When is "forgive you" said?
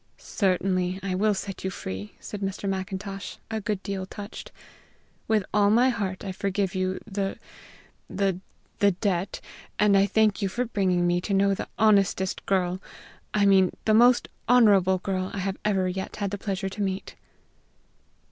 6.31-6.97